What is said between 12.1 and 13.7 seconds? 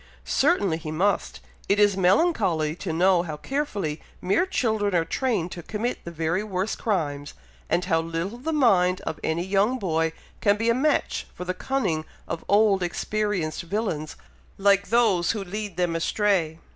of old, experienced